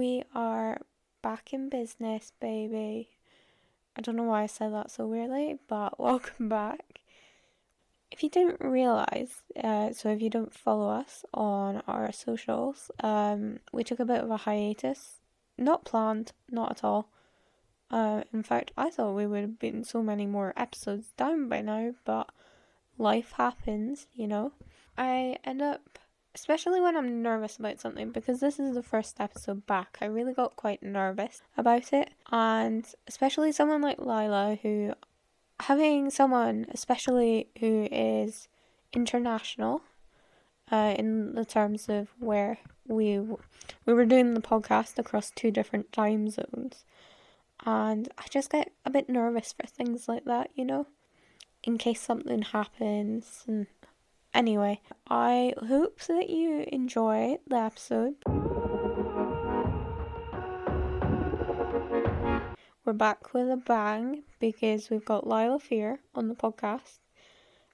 [0.00, 0.80] we are
[1.20, 3.10] back in business, baby.
[3.94, 7.00] I don't know why I said that so weirdly, but welcome back.
[8.10, 13.58] If you didn't realize, uh, so if you don't follow us on our socials, um,
[13.74, 15.20] we took a bit of a hiatus.
[15.58, 17.10] Not planned, not at all.
[17.90, 21.60] Uh, in fact, I thought we would have been so many more episodes down by
[21.60, 22.30] now, but
[22.96, 24.52] life happens, you know.
[24.96, 25.98] I end up
[26.34, 29.98] especially when I'm nervous about something because this is the first episode back.
[30.00, 34.94] I really got quite nervous about it, and especially someone like Lilah, who
[35.60, 38.48] having someone, especially who is
[38.92, 39.82] international,
[40.70, 45.92] uh, in the terms of where we we were doing the podcast across two different
[45.92, 46.84] time zones,
[47.66, 50.86] and I just get a bit nervous for things like that, you know,
[51.64, 53.66] in case something happens and
[54.32, 58.14] Anyway, I hope that you enjoy the episode.
[62.84, 67.00] We're back with a bang because we've got Lilah Fear on the podcast.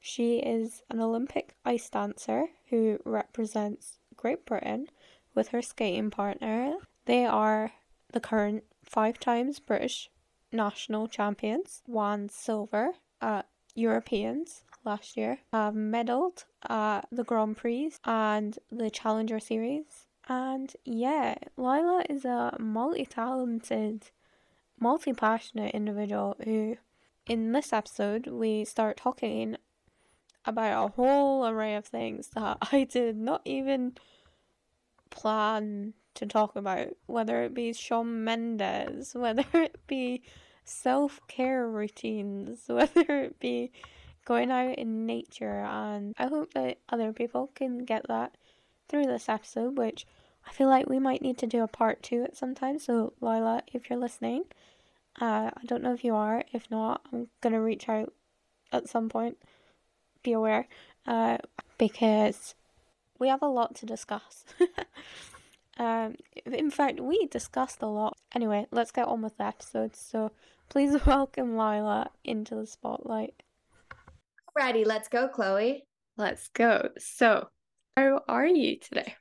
[0.00, 4.88] She is an Olympic ice dancer who represents Great Britain
[5.34, 6.76] with her skating partner.
[7.04, 7.72] They are
[8.12, 10.08] the current five times British
[10.52, 18.58] national champions, won silver at Europeans last year, have medalled at the Grand Prix and
[18.70, 20.06] the Challenger Series.
[20.28, 24.10] And yeah, Lilah is a multi talented,
[24.78, 26.76] multi passionate individual who,
[27.26, 29.56] in this episode, we start talking
[30.44, 33.96] about a whole array of things that I did not even
[35.10, 40.22] plan to talk about, whether it be Shawn Mendes, whether it be
[40.64, 43.70] self care routines, whether it be
[44.26, 48.36] going out in nature, and I hope that other people can get that
[48.88, 50.06] through this episode, which
[50.46, 52.78] I feel like we might need to do a part two at some time.
[52.78, 54.44] So, Lilah, if you're listening,
[55.20, 56.44] uh, I don't know if you are.
[56.52, 58.12] If not, I'm gonna reach out
[58.72, 59.38] at some point.
[60.22, 60.66] Be aware,
[61.06, 61.38] uh,
[61.78, 62.56] because
[63.18, 64.44] we have a lot to discuss.
[65.78, 68.18] um, in fact, we discussed a lot.
[68.34, 69.94] Anyway, let's get on with the episode.
[69.94, 70.32] So,
[70.68, 73.42] please welcome Lilah into the spotlight.
[74.56, 75.84] Ready, let's go, Chloe.
[76.16, 76.88] Let's go.
[76.98, 77.48] So,
[77.94, 79.14] how are you today?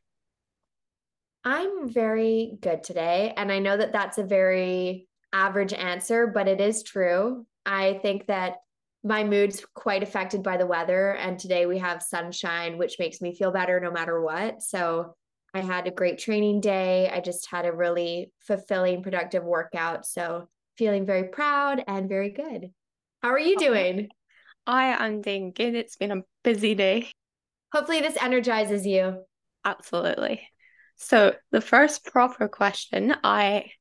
[1.44, 3.34] I'm very good today.
[3.35, 7.45] And I know that that's a very average answer, but it is true.
[7.66, 8.56] I think that
[9.03, 11.12] my mood's quite affected by the weather.
[11.12, 14.62] And today we have sunshine, which makes me feel better no matter what.
[14.62, 15.16] So
[15.53, 17.09] I had a great training day.
[17.09, 20.06] I just had a really fulfilling, productive workout.
[20.06, 20.47] So
[20.78, 22.72] feeling very proud and very good.
[23.22, 24.09] How are you doing?
[24.68, 25.76] I am doing good.
[25.76, 27.09] It's been a busy day.
[27.72, 29.24] Hopefully, this energizes you.
[29.64, 30.48] Absolutely.
[30.96, 33.72] So, the first proper question I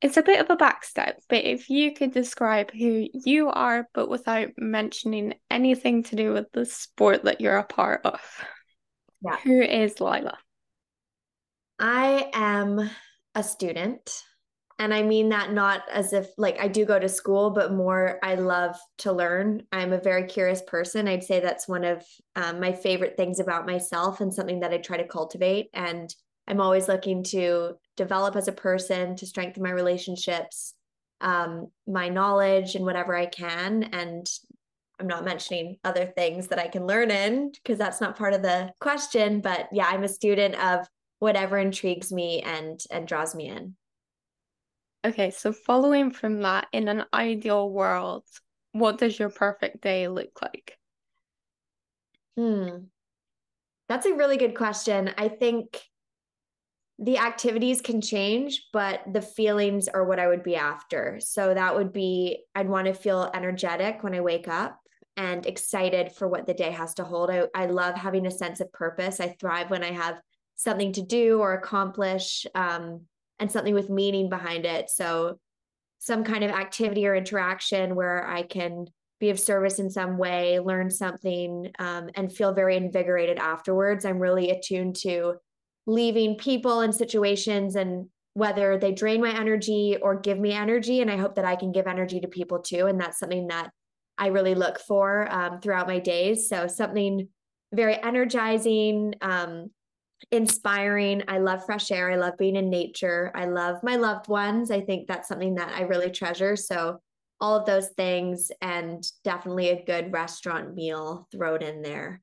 [0.00, 4.08] it's a bit of a backstep, but if you could describe who you are, but
[4.08, 8.20] without mentioning anything to do with the sport that you're a part of,
[9.22, 9.36] yeah.
[9.44, 10.38] who is Lilah?
[11.78, 12.90] I am
[13.34, 14.24] a student.
[14.80, 18.18] And I mean that not as if like I do go to school, but more
[18.22, 19.62] I love to learn.
[19.72, 21.06] I'm a very curious person.
[21.06, 22.02] I'd say that's one of
[22.34, 25.68] um, my favorite things about myself and something that I try to cultivate.
[25.74, 26.12] And
[26.48, 30.72] I'm always looking to develop as a person, to strengthen my relationships,
[31.20, 33.82] um, my knowledge, and whatever I can.
[33.92, 34.26] And
[34.98, 38.40] I'm not mentioning other things that I can learn in because that's not part of
[38.40, 39.42] the question.
[39.42, 40.86] But yeah, I'm a student of
[41.18, 43.74] whatever intrigues me and and draws me in.
[45.04, 48.24] Okay, so following from that, in an ideal world,
[48.72, 50.76] what does your perfect day look like?
[52.36, 52.84] Hmm.
[53.88, 55.10] That's a really good question.
[55.16, 55.80] I think
[56.98, 61.18] the activities can change, but the feelings are what I would be after.
[61.18, 64.78] So that would be I'd want to feel energetic when I wake up
[65.16, 67.30] and excited for what the day has to hold.
[67.30, 69.18] I, I love having a sense of purpose.
[69.18, 70.20] I thrive when I have
[70.56, 72.46] something to do or accomplish.
[72.54, 73.06] Um,
[73.40, 74.90] and something with meaning behind it.
[74.90, 75.38] So,
[75.98, 78.86] some kind of activity or interaction where I can
[79.18, 84.06] be of service in some way, learn something, um, and feel very invigorated afterwards.
[84.06, 85.34] I'm really attuned to
[85.86, 91.02] leaving people and situations and whether they drain my energy or give me energy.
[91.02, 92.86] And I hope that I can give energy to people too.
[92.86, 93.70] And that's something that
[94.16, 96.48] I really look for um, throughout my days.
[96.48, 97.28] So, something
[97.72, 99.70] very energizing, um,
[100.30, 101.22] inspiring.
[101.28, 102.10] I love fresh air.
[102.10, 103.32] I love being in nature.
[103.34, 104.70] I love my loved ones.
[104.70, 106.56] I think that's something that I really treasure.
[106.56, 107.00] So,
[107.40, 112.20] all of those things, and definitely a good restaurant meal thrown in there.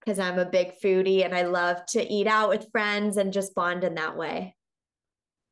[0.00, 3.54] because I'm a big foodie and I love to eat out with friends and just
[3.54, 4.56] bond in that way.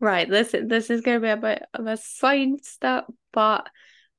[0.00, 0.28] Right.
[0.28, 3.69] This this is gonna be a bit of a side step, but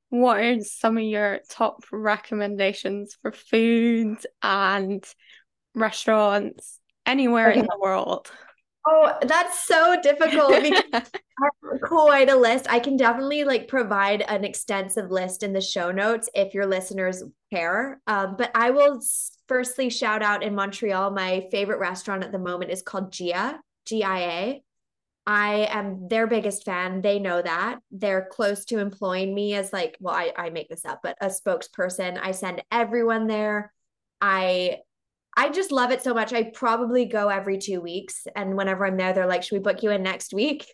[0.09, 5.03] what are some of your top recommendations for food and
[5.73, 7.59] restaurants anywhere okay.
[7.59, 8.31] in the world?
[8.87, 10.97] Oh, that's so difficult because I
[11.71, 12.65] have quite a list.
[12.69, 17.23] I can definitely like provide an extensive list in the show notes if your listeners
[17.51, 18.01] care.
[18.07, 18.99] Um, but I will
[19.47, 21.11] firstly shout out in Montreal.
[21.11, 24.63] My favorite restaurant at the moment is called Gia, G I A.
[25.27, 27.01] I am their biggest fan.
[27.01, 27.79] They know that.
[27.91, 31.27] They're close to employing me as like, well, I, I make this up, but a
[31.27, 32.19] spokesperson.
[32.19, 33.71] I send everyone there.
[34.19, 34.79] I
[35.37, 36.33] I just love it so much.
[36.33, 38.27] I probably go every two weeks.
[38.35, 40.73] And whenever I'm there, they're like, should we book you in next week?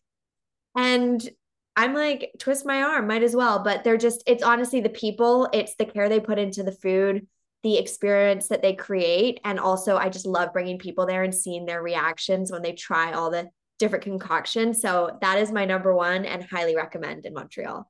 [0.75, 1.27] And
[1.75, 3.63] I'm like, twist my arm, might as well.
[3.63, 7.27] But they're just, it's honestly the people, it's the care they put into the food,
[7.61, 9.39] the experience that they create.
[9.43, 13.13] And also, I just love bringing people there and seeing their reactions when they try
[13.13, 14.81] all the different concoctions.
[14.81, 17.87] So that is my number one and highly recommend in Montreal.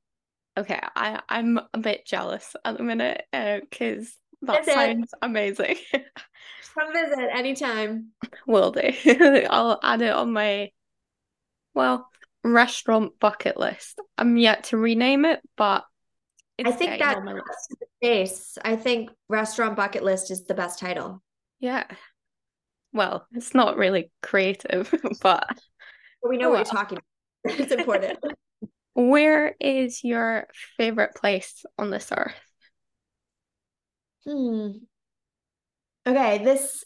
[0.58, 5.76] Okay, I, I'm a bit jealous at the minute because uh, that That's sounds amazing.
[5.92, 8.12] Come visit anytime.
[8.46, 8.92] Will do.
[9.50, 10.70] I'll add it on my
[11.74, 12.08] well
[12.44, 14.00] restaurant bucket list.
[14.16, 15.84] I'm yet to rename it, but
[16.64, 17.20] I think that's
[17.68, 18.58] the case.
[18.64, 21.22] I think restaurant bucket list is the best title.
[21.60, 21.84] Yeah.
[22.92, 25.46] Well, it's not really creative, but
[26.26, 26.58] we know well.
[26.58, 27.60] what you're talking about.
[27.60, 28.18] It's important.
[28.94, 32.34] Where is your favorite place on this earth?
[34.26, 34.70] Hmm.
[36.06, 36.84] Okay, this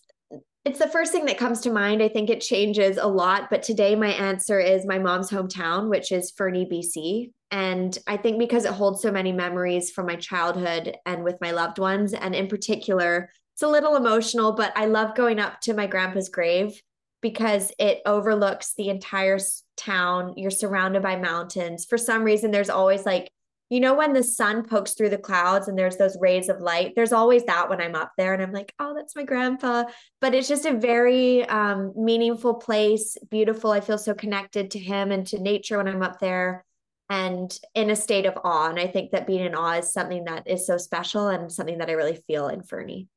[0.64, 2.02] it's the first thing that comes to mind.
[2.02, 6.12] I think it changes a lot, but today my answer is my mom's hometown, which
[6.12, 7.32] is Fernie, BC.
[7.50, 11.50] And I think because it holds so many memories from my childhood and with my
[11.50, 15.74] loved ones, and in particular, it's a little emotional, but I love going up to
[15.74, 16.80] my grandpa's grave
[17.20, 19.38] because it overlooks the entire
[19.76, 20.34] town.
[20.36, 21.84] You're surrounded by mountains.
[21.84, 23.30] For some reason, there's always like
[23.72, 26.92] you know when the sun pokes through the clouds and there's those rays of light
[26.94, 29.84] there's always that when i'm up there and i'm like oh that's my grandpa.
[30.20, 33.70] But it's just a very um, meaningful place beautiful.
[33.70, 36.64] I feel so connected to him and to nature when i'm up there
[37.08, 38.68] and in a state of awe.
[38.68, 41.78] And i think that being in awe is something that is so special and something
[41.78, 43.08] that i really feel in fernie.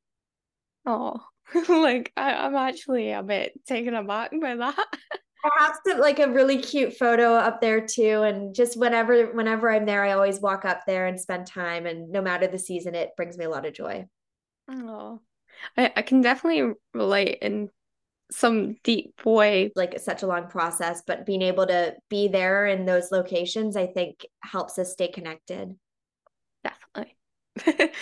[0.85, 1.21] Oh
[1.69, 4.87] like I, i'm actually a bit taken aback by that
[5.57, 8.21] have some like a really cute photo up there too.
[8.23, 11.85] And just whenever whenever I'm there, I always walk up there and spend time.
[11.85, 14.07] And no matter the season, it brings me a lot of joy.
[14.69, 15.21] Oh,
[15.77, 17.69] I, I can definitely relate in
[18.31, 19.71] some deep way.
[19.75, 23.75] Like it's such a long process, but being able to be there in those locations,
[23.75, 25.75] I think helps us stay connected.
[26.63, 27.17] Definitely.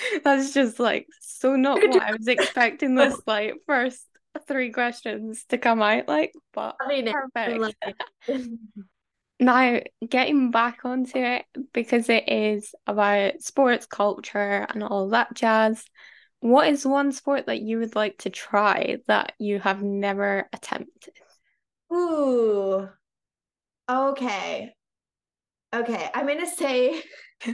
[0.24, 4.06] That's just like so not what I was expecting this like first
[4.40, 7.76] three questions to come out like, but I mean, perfect.
[9.40, 15.84] now, getting back onto it because it is about sports culture and all that jazz.
[16.40, 21.14] What is one sport that you would like to try that you have never attempted?
[21.94, 22.90] Ooh.
[23.90, 24.74] Okay.
[25.74, 26.10] Okay.
[26.14, 27.02] I'm going to say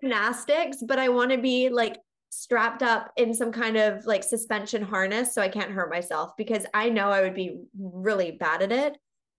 [0.00, 1.96] gymnastics, but I want to be like
[2.34, 6.66] strapped up in some kind of like suspension harness so I can't hurt myself because
[6.74, 8.96] I know I would be really bad at it.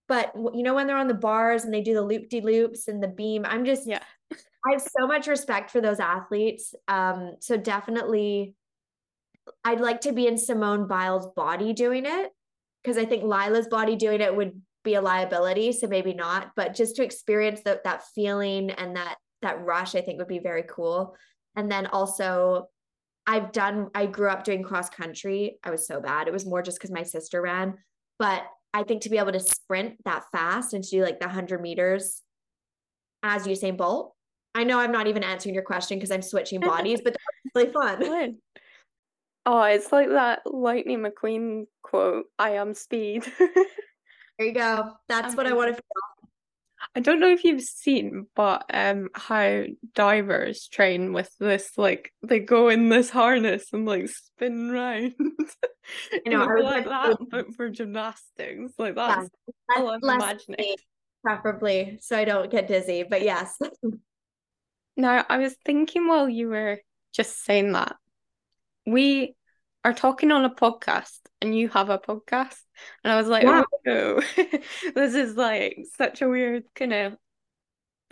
[0.08, 2.88] But you know, when they're on the bars and they do the loop de loops
[2.88, 6.74] and the beam, I'm just, yeah, I have so much respect for those athletes.
[6.88, 8.54] Um, so definitely,
[9.64, 12.30] I'd like to be in Simone Biles' body doing it
[12.82, 15.72] because I think Lilah's body doing it would be a liability.
[15.72, 20.00] So maybe not, but just to experience that that feeling and that that rush, I
[20.00, 21.16] think would be very cool.
[21.56, 22.68] And then also
[23.26, 25.58] I've done, I grew up doing cross country.
[25.64, 26.28] I was so bad.
[26.28, 27.74] It was more just because my sister ran.
[28.18, 31.26] But I think to be able to sprint that fast and to do like the
[31.26, 32.22] 100 meters
[33.22, 34.14] as Usain Bolt,
[34.54, 37.72] I know I'm not even answering your question because I'm switching bodies, but that's really
[37.72, 38.36] fun.
[39.44, 43.24] Oh, it's like that Lightning McQueen quote I am speed.
[43.38, 44.92] there you go.
[45.08, 45.82] That's what I want to feel.
[46.96, 52.40] I don't know if you've seen, but um, how divers train with this, like they
[52.40, 55.12] go in this harness and like spin round.
[55.18, 60.76] you know, I like that, but for gymnastics, like that's yeah, all I'm imagining.
[61.22, 63.02] Preferably, so I don't get dizzy.
[63.02, 63.58] But yes.
[64.96, 66.78] now, I was thinking while you were
[67.12, 67.96] just saying that,
[68.86, 69.36] we
[69.86, 72.56] are talking on a podcast and you have a podcast.
[73.04, 73.64] And I was like, wow.
[73.86, 74.20] oh,
[74.96, 77.16] this is like such a weird kind of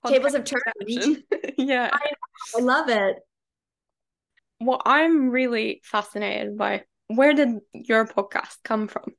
[0.07, 0.63] tables of turned.
[1.59, 1.91] yeah.
[1.93, 2.13] I,
[2.57, 3.17] I love it.
[4.59, 9.13] What I'm really fascinated by where did your podcast come from?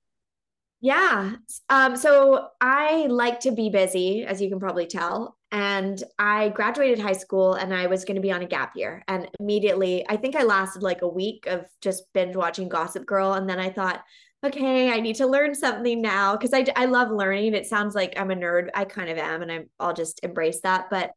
[0.79, 1.33] Yeah.
[1.67, 5.35] Um, so I like to be busy, as you can probably tell.
[5.55, 9.05] And I graduated high school and I was going to be on a gap year.
[9.07, 13.31] And immediately, I think I lasted like a week of just binge watching Gossip Girl.
[13.31, 14.03] And then I thought,
[14.45, 17.53] okay, I need to learn something now because I, I love learning.
[17.53, 18.67] It sounds like I'm a nerd.
[18.75, 19.43] I kind of am.
[19.43, 20.87] And I'm, I'll just embrace that.
[20.89, 21.11] But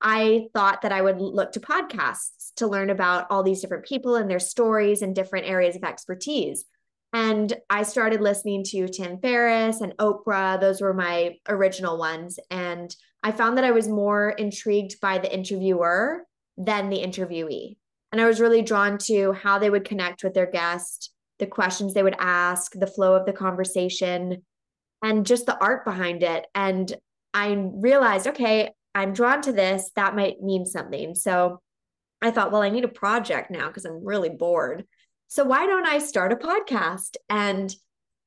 [0.00, 4.16] I thought that I would look to podcasts to learn about all these different people
[4.16, 6.64] and their stories and different areas of expertise.
[7.12, 10.58] And I started listening to Tim Ferriss and Oprah.
[10.58, 12.38] Those were my original ones.
[12.50, 16.24] And I found that I was more intrigued by the interviewer
[16.56, 17.76] than the interviewee.
[18.10, 21.94] And I was really drawn to how they would connect with their guest, the questions
[21.94, 24.42] they would ask, the flow of the conversation,
[25.02, 26.46] and just the art behind it.
[26.54, 26.94] And
[27.32, 29.90] I realized, okay, I'm drawn to this.
[29.96, 31.14] That might mean something.
[31.14, 31.60] So
[32.20, 34.84] I thought, well, I need a project now because I'm really bored.
[35.28, 37.16] So why don't I start a podcast?
[37.30, 37.74] And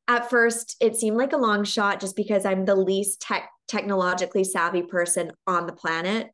[0.07, 4.43] at first, it seemed like a long shot just because I'm the least tech technologically
[4.43, 6.31] savvy person on the planet.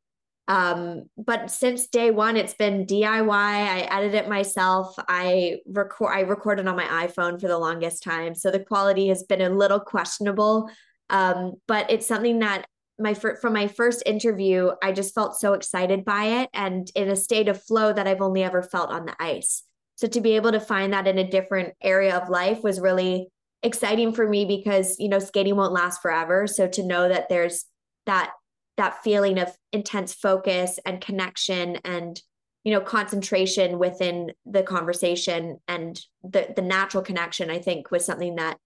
[0.47, 3.29] Um, but since day one, it's been DIY.
[3.29, 4.93] I edit it myself.
[5.07, 6.13] I record.
[6.13, 9.49] I recorded on my iPhone for the longest time, so the quality has been a
[9.49, 10.69] little questionable.
[11.09, 12.65] Um, but it's something that
[12.99, 17.15] my from my first interview, I just felt so excited by it and in a
[17.15, 19.63] state of flow that I've only ever felt on the ice.
[19.95, 23.30] So to be able to find that in a different area of life was really
[23.63, 26.47] exciting for me because you know skating won't last forever.
[26.47, 27.65] So to know that there's
[28.05, 28.31] that
[28.77, 32.19] that feeling of intense focus and connection and
[32.63, 38.35] you know concentration within the conversation and the the natural connection i think was something
[38.35, 38.57] that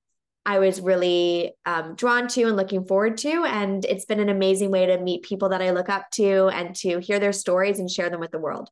[0.46, 3.46] I was really um, drawn to and looking forward to.
[3.46, 6.76] And it's been an amazing way to meet people that I look up to and
[6.78, 8.70] to hear their stories and share them with the world.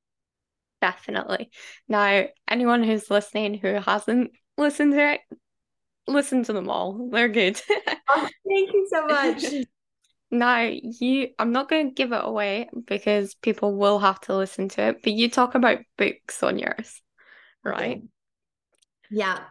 [0.82, 1.50] Definitely.
[1.88, 5.22] Now, anyone who's listening who hasn't listened to it,
[6.08, 7.10] listen to them all.
[7.12, 7.62] They're good.
[8.10, 9.44] oh, thank you so much.
[10.32, 14.68] Now, you, I'm not going to give it away because people will have to listen
[14.70, 17.04] to it, but you talk about books on yours,
[17.64, 18.02] right?
[19.12, 19.42] Yeah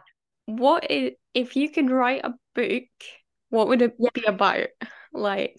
[0.45, 2.83] what is if you could write a book,
[3.49, 4.09] what would it yeah.
[4.13, 4.67] be about?
[5.13, 5.57] Like,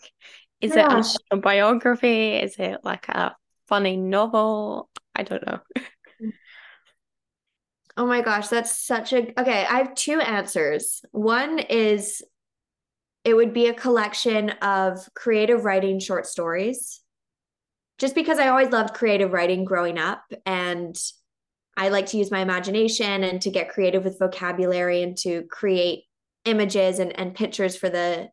[0.61, 2.35] is it a biography?
[2.35, 3.35] Is it like a
[3.69, 4.89] funny novel?
[5.15, 5.61] I don't know.
[7.97, 9.65] Oh my gosh, that's such a okay.
[9.69, 11.05] I have two answers.
[11.13, 12.23] One is
[13.25, 17.01] it would be a collection of creative writing short stories.
[17.99, 20.97] Just because I always loved creative writing growing up and
[21.77, 26.05] I like to use my imagination and to get creative with vocabulary and to create
[26.45, 28.29] images and, and pictures for the,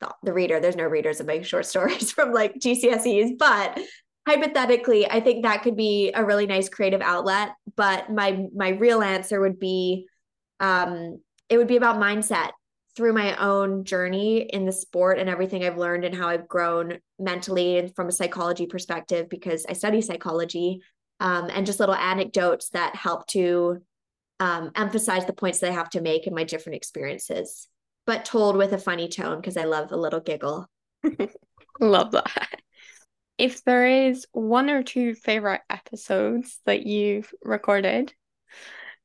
[0.00, 0.60] the, the reader.
[0.60, 3.78] There's no readers of my short stories from like GCSEs, but
[4.26, 7.50] hypothetically, I think that could be a really nice creative outlet.
[7.76, 10.06] But my my real answer would be
[10.60, 12.50] um, it would be about mindset
[12.96, 16.98] through my own journey in the sport and everything I've learned and how I've grown
[17.18, 20.80] mentally and from a psychology perspective because I study psychology
[21.18, 23.82] um, and just little anecdotes that help to
[24.38, 27.68] um, emphasize the points that I have to make in my different experiences,
[28.06, 30.68] but told with a funny tone because I love a little giggle.
[31.80, 32.60] love that.
[33.38, 38.12] If there is one or two favorite episodes that you've recorded,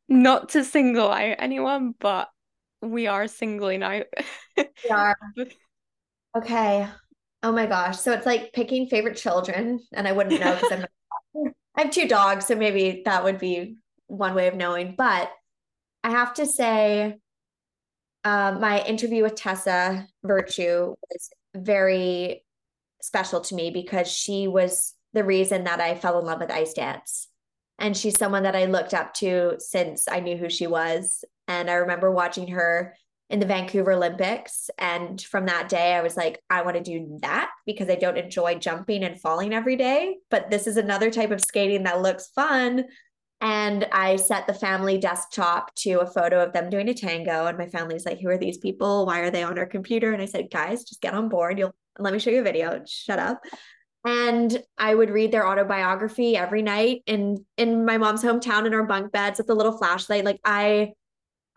[0.08, 2.30] not to single out anyone, but
[2.82, 4.06] we are singling out.
[4.58, 5.18] we are.
[6.38, 6.88] Okay.
[7.42, 7.98] Oh my gosh.
[8.00, 10.86] So it's like picking favorite children, and I wouldn't know because I'm
[11.76, 14.94] I have two dogs, so maybe that would be one way of knowing.
[14.96, 15.32] But
[16.04, 17.18] I have to say,
[18.24, 22.44] uh, my interview with Tessa Virtue was very
[23.02, 26.74] special to me because she was the reason that I fell in love with ice
[26.74, 27.28] dance.
[27.80, 31.24] And she's someone that I looked up to since I knew who she was.
[31.48, 32.94] And I remember watching her
[33.30, 34.70] in the Vancouver Olympics.
[34.78, 38.18] And from that day, I was like, I want to do that because I don't
[38.18, 40.18] enjoy jumping and falling every day.
[40.30, 42.86] But this is another type of skating that looks fun.
[43.42, 47.46] And I set the family desktop to a photo of them doing a tango.
[47.46, 49.06] And my family's like, Who are these people?
[49.06, 50.12] Why are they on our computer?
[50.12, 51.58] And I said, Guys, just get on board.
[51.58, 52.82] You'll let me show you a video.
[52.86, 53.42] Shut up.
[54.06, 58.86] And I would read their autobiography every night in in my mom's hometown in our
[58.86, 60.24] bunk beds with a little flashlight.
[60.24, 60.94] Like I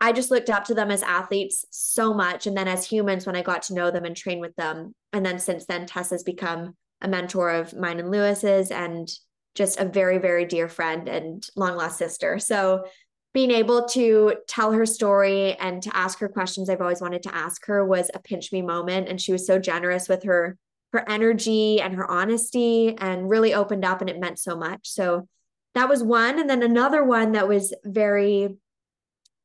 [0.01, 2.45] I just looked up to them as athletes so much.
[2.45, 4.93] And then as humans, when I got to know them and train with them.
[5.13, 9.09] And then since then, Tess has become a mentor of mine and Lewis's and
[9.55, 12.39] just a very, very dear friend and long lost sister.
[12.39, 12.85] So
[13.33, 17.35] being able to tell her story and to ask her questions I've always wanted to
[17.35, 19.09] ask her was a pinch me moment.
[19.09, 20.57] And she was so generous with her
[20.93, 24.87] her energy and her honesty and really opened up and it meant so much.
[24.87, 25.27] So
[25.73, 26.39] that was one.
[26.39, 28.55] And then another one that was very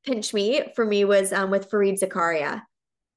[0.05, 2.63] pinch me for me was um, with Fareed Zakaria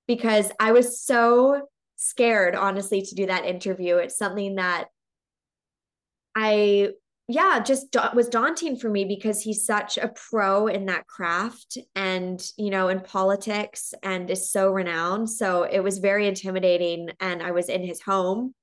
[0.07, 3.97] because I was so scared, honestly, to do that interview.
[3.97, 4.85] It's something that
[6.33, 6.91] I,
[7.33, 11.77] yeah, just da- was daunting for me because he's such a pro in that craft
[11.95, 15.29] and, you know, in politics and is so renowned.
[15.29, 17.09] So it was very intimidating.
[17.19, 18.53] And I was in his home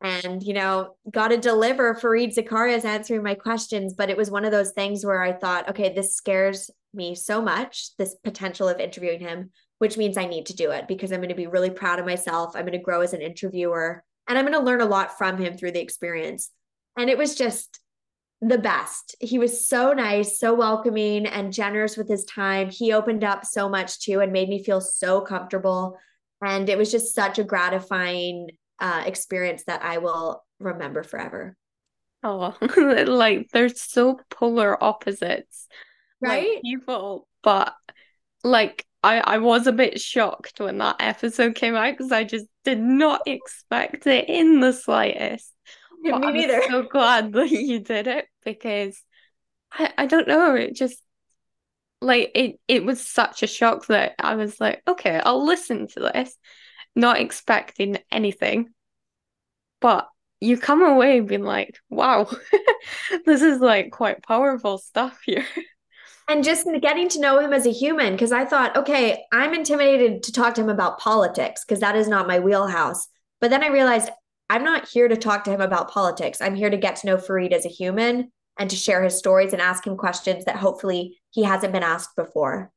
[0.00, 3.94] and, you know, got to deliver Fareed Zakaria's answering my questions.
[3.94, 7.42] But it was one of those things where I thought, okay, this scares me so
[7.42, 11.20] much, this potential of interviewing him, which means I need to do it because I'm
[11.20, 12.54] going to be really proud of myself.
[12.54, 15.38] I'm going to grow as an interviewer and I'm going to learn a lot from
[15.38, 16.50] him through the experience.
[16.96, 17.80] And it was just
[18.40, 19.14] the best.
[19.20, 22.70] He was so nice, so welcoming, and generous with his time.
[22.70, 25.98] He opened up so much too and made me feel so comfortable.
[26.42, 31.56] And it was just such a gratifying uh, experience that I will remember forever.
[32.22, 32.56] Oh,
[33.06, 35.66] like they're so polar opposites,
[36.20, 36.48] right?
[36.54, 37.74] Like, people, but
[38.42, 42.46] like I I was a bit shocked when that episode came out because I just
[42.64, 45.54] did not expect it in the slightest.
[46.12, 46.62] Me I'm neither.
[46.62, 49.02] so glad that you did it because
[49.72, 51.02] I I don't know it just
[52.00, 56.00] like it it was such a shock that I was like okay I'll listen to
[56.00, 56.36] this
[56.96, 58.70] not expecting anything.
[59.80, 60.08] But
[60.40, 62.30] you come away being like wow
[63.26, 65.44] this is like quite powerful stuff here.
[66.28, 70.22] And just getting to know him as a human because i thought okay i'm intimidated
[70.22, 73.08] to talk to him about politics because that is not my wheelhouse.
[73.40, 74.10] But then i realized
[74.50, 76.40] i'm not here to talk to him about politics.
[76.42, 79.54] I'm here to get to know fareed as a human and to share his stories
[79.54, 82.70] and ask him questions that hopefully he hasn't been asked before.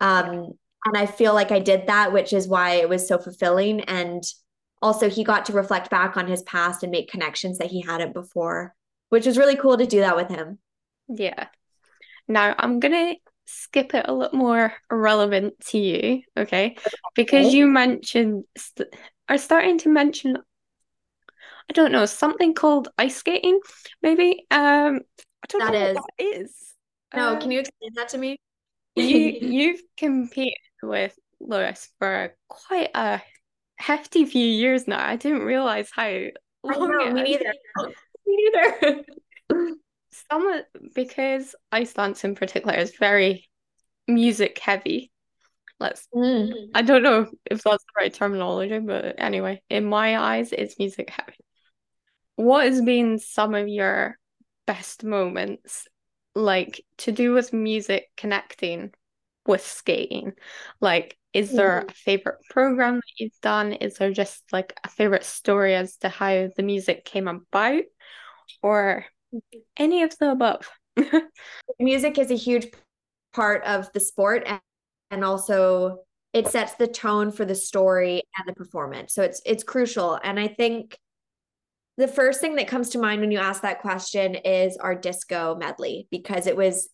[0.00, 0.52] Um,
[0.84, 3.80] and i feel like i did that which is why it was so fulfilling.
[3.82, 4.22] And
[4.80, 8.14] also he got to reflect back on his past and make connections that he hadn't
[8.14, 8.74] before
[9.10, 10.58] which was really cool to do that with him.
[11.08, 11.46] Yeah.
[12.26, 13.14] Now I'm gonna
[13.46, 16.76] skip it a little more relevant to you, okay?
[17.14, 18.94] Because you mentioned st-
[19.28, 20.38] are starting to mention
[21.70, 23.60] I don't know, something called ice skating,
[24.02, 24.46] maybe.
[24.50, 25.00] Um
[25.42, 25.96] I don't that know is.
[25.96, 26.74] what that is.
[27.14, 28.38] No, um, can you explain that to me?
[28.96, 33.22] you you've competed with Lewis for quite a
[33.76, 35.04] hefty few years now.
[35.04, 36.08] I didn't realize how
[36.64, 37.52] long know, me neither.
[38.26, 39.04] me neither.
[40.30, 43.48] some of because ice dance in particular is very
[44.06, 45.10] music heavy.
[45.80, 46.70] Let's Mm.
[46.74, 51.08] I don't know if that's the right terminology, but anyway, in my eyes, it's music
[51.10, 51.36] heavy.
[52.38, 54.16] What has been some of your
[54.64, 55.88] best moments,
[56.36, 58.92] like to do with music connecting
[59.44, 60.34] with skating?
[60.80, 63.72] Like, is there a favorite program that you've done?
[63.72, 67.82] Is there just like a favorite story as to how the music came about?
[68.62, 69.04] Or
[69.76, 70.70] any of the above?
[71.80, 72.68] Music is a huge
[73.34, 74.60] part of the sport and,
[75.10, 79.12] and also it sets the tone for the story and the performance.
[79.12, 80.20] So it's it's crucial.
[80.22, 80.96] And I think
[81.98, 85.54] the first thing that comes to mind when you ask that question is our disco
[85.56, 86.88] medley because it was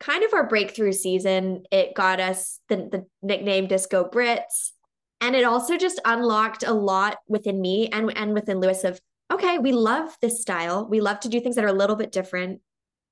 [0.00, 1.64] kind of our breakthrough season.
[1.70, 4.70] It got us the, the nickname Disco Brits.
[5.20, 9.00] And it also just unlocked a lot within me and, and within Lewis of,
[9.32, 10.86] okay, we love this style.
[10.88, 12.60] We love to do things that are a little bit different,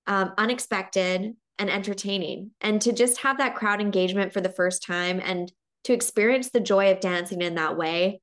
[0.07, 2.53] um, unexpected, and entertaining.
[2.61, 5.51] And to just have that crowd engagement for the first time and
[5.85, 8.21] to experience the joy of dancing in that way,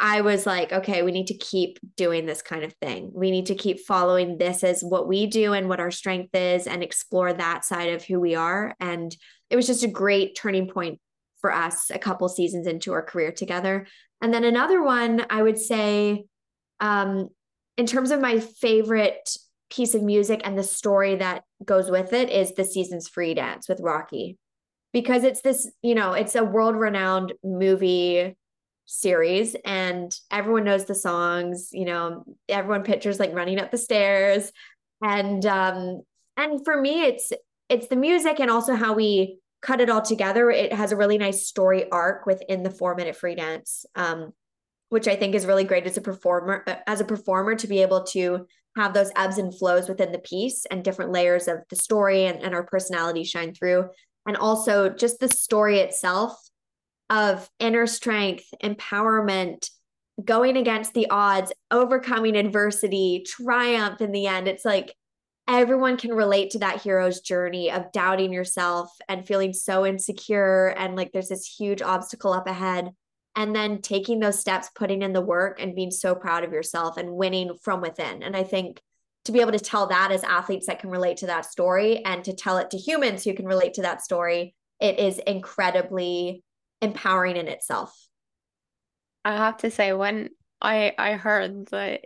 [0.00, 3.10] I was like, okay, we need to keep doing this kind of thing.
[3.12, 6.68] We need to keep following this as what we do and what our strength is
[6.68, 8.76] and explore that side of who we are.
[8.78, 9.14] And
[9.50, 11.00] it was just a great turning point
[11.40, 13.86] for us a couple seasons into our career together.
[14.20, 16.26] And then another one, I would say,
[16.80, 17.28] um,
[17.76, 19.28] in terms of my favorite
[19.70, 23.68] piece of music and the story that goes with it, is the season's free dance
[23.68, 24.38] with Rocky.
[24.92, 28.36] Because it's this, you know, it's a world renowned movie
[28.90, 34.50] series and everyone knows the songs you know everyone pictures like running up the stairs.
[35.02, 36.02] And um
[36.36, 37.32] and for me it's
[37.68, 40.50] it's the music and also how we cut it all together.
[40.50, 44.32] It has a really nice story arc within the 4 minute free dance um
[44.90, 48.04] which i think is really great as a performer as a performer to be able
[48.04, 48.46] to
[48.78, 52.42] have those ebbs and flows within the piece and different layers of the story and,
[52.42, 53.88] and our personality shine through.
[54.26, 56.38] And also just the story itself
[57.10, 59.70] of inner strength, empowerment,
[60.24, 64.48] going against the odds, overcoming adversity, triumph in the end.
[64.48, 64.94] It's like
[65.46, 70.96] everyone can relate to that hero's journey of doubting yourself and feeling so insecure and
[70.96, 72.90] like there's this huge obstacle up ahead.
[73.36, 76.96] And then taking those steps, putting in the work, and being so proud of yourself
[76.96, 78.24] and winning from within.
[78.24, 78.80] And I think
[79.26, 82.24] to be able to tell that as athletes that can relate to that story and
[82.24, 86.42] to tell it to humans who can relate to that story it is incredibly
[86.80, 87.94] empowering in itself.
[89.24, 92.00] I have to say, when I I heard the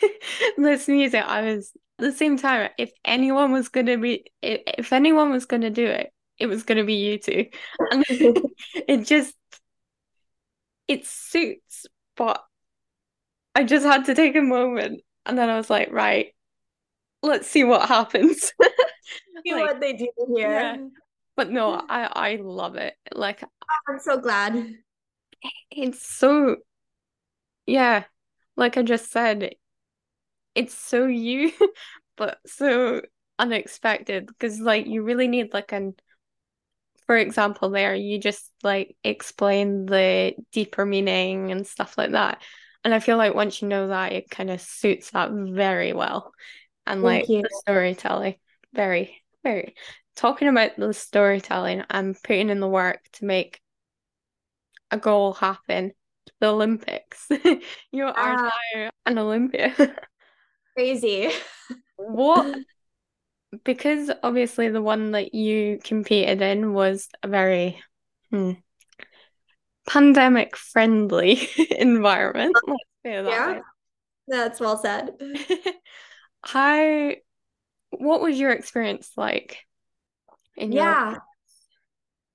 [0.56, 5.30] this music, I was at the same time, if anyone was gonna be if anyone
[5.30, 7.46] was gonna do it, it was gonna be you two.
[7.90, 9.34] And it just
[10.88, 12.42] it suits, but
[13.54, 16.34] I just had to take a moment and then I was like, right,
[17.22, 18.52] let's see what happens.
[19.44, 20.50] see like, what they do here.
[20.50, 20.76] Yeah.
[21.36, 22.94] But no, I I love it.
[23.12, 23.42] Like
[23.88, 24.54] I'm so glad.
[25.70, 26.56] It's so
[27.66, 28.04] yeah,
[28.56, 29.54] like I just said,
[30.54, 31.52] it's so you,
[32.16, 33.02] but so
[33.38, 35.94] unexpected because like you really need like an
[37.06, 42.40] for example there you just like explain the deeper meaning and stuff like that
[42.84, 46.32] and I feel like once you know that it kind of suits that very well
[46.86, 47.42] and Thank like you.
[47.42, 48.36] the storytelling
[48.72, 49.74] very very
[50.16, 53.60] talking about the storytelling I'm putting in the work to make
[54.90, 55.92] a goal happen
[56.40, 57.26] the Olympics.
[57.92, 59.72] you are uh, now an Olympian.
[60.76, 61.30] crazy.
[61.96, 62.58] what?
[63.64, 67.78] Because obviously the one that you competed in was a very
[68.30, 68.52] hmm,
[69.86, 71.38] pandemic friendly
[71.70, 72.56] environment.
[72.66, 73.60] Let's say that yeah, way.
[74.26, 75.10] that's well said.
[76.42, 77.10] How?
[77.92, 79.58] What was your experience like?
[80.56, 81.12] In yeah.
[81.12, 81.22] Your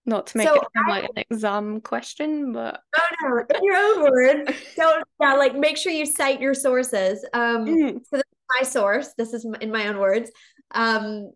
[0.08, 2.80] not to make so it sound I, like an exam question, but
[3.22, 4.52] no, no, in your own words.
[4.78, 7.26] Don't yeah, like make sure you cite your sources.
[7.34, 7.93] Um, mm.
[8.06, 9.13] so this is my source.
[9.17, 10.32] This is in my own words.
[10.72, 11.32] Um,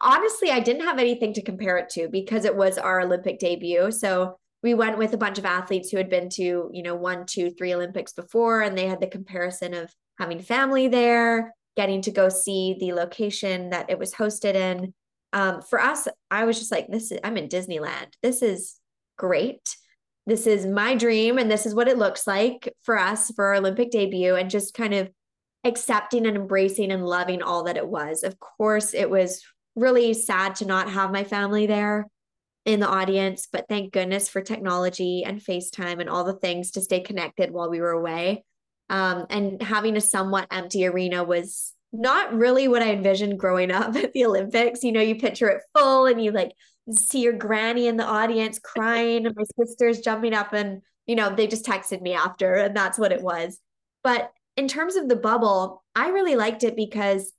[0.00, 3.92] honestly, I didn't have anything to compare it to because it was our Olympic debut.
[3.92, 7.26] So we went with a bunch of athletes who had been to, you know, one,
[7.26, 12.10] two, three Olympics before, and they had the comparison of having family there, getting to
[12.10, 14.92] go see the location that it was hosted in
[15.32, 18.08] um, for us, I was just like, this is, I'm in Disneyland.
[18.22, 18.76] This is
[19.16, 19.76] great.
[20.26, 21.38] This is my dream.
[21.38, 24.74] And this is what it looks like for us for our Olympic debut and just
[24.74, 25.10] kind of
[25.64, 28.22] accepting and embracing and loving all that it was.
[28.22, 29.42] Of course, it was
[29.76, 32.06] really sad to not have my family there
[32.64, 36.80] in the audience, but thank goodness for technology and FaceTime and all the things to
[36.80, 38.44] stay connected while we were away.
[38.90, 43.94] Um, and having a somewhat empty arena was not really what I envisioned growing up
[43.96, 44.82] at the Olympics.
[44.82, 46.52] You know, you picture it full and you like
[46.92, 51.34] see your granny in the audience crying and my sisters jumping up and, you know,
[51.34, 53.60] they just texted me after and that's what it was.
[54.02, 57.32] But in terms of the bubble, I really liked it because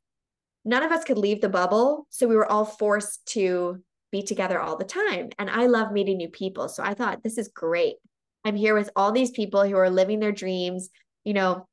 [0.64, 2.08] none of us could leave the bubble.
[2.10, 5.30] So we were all forced to be together all the time.
[5.40, 6.70] And I love meeting new people.
[6.70, 7.96] So I thought, this is great.
[8.44, 10.90] I'm here with all these people who are living their dreams.
[11.24, 11.68] You know,